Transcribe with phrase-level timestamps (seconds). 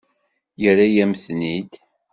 [0.61, 1.73] Yerra-yam-ten-id.